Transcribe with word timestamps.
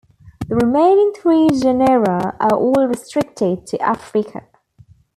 The 0.47 0.55
remaining 0.55 1.13
three 1.15 1.47
genera 1.51 2.35
are 2.39 2.55
all 2.57 2.87
restricted 2.87 3.67
to 3.67 3.79
Africa. 3.79 4.45